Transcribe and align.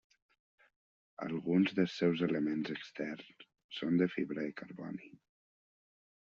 Alguns 1.25 1.75
dels 1.79 1.97
seus 1.99 2.23
elements 2.29 2.73
externs 2.77 3.29
són 3.83 4.01
de 4.03 4.09
fibra 4.17 4.49
de 4.49 4.57
carboni. 4.65 5.15